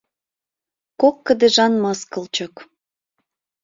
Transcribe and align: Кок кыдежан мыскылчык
Кок 1.01 1.15
кыдежан 1.25 1.73
мыскылчык 1.83 2.55